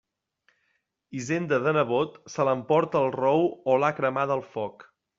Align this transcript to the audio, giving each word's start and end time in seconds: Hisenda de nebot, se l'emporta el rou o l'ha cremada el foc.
Hisenda 1.19 1.59
de 1.67 1.75
nebot, 1.79 2.17
se 2.37 2.49
l'emporta 2.51 3.05
el 3.05 3.15
rou 3.21 3.49
o 3.75 3.81
l'ha 3.81 3.95
cremada 4.03 4.41
el 4.43 4.47
foc. 4.57 4.93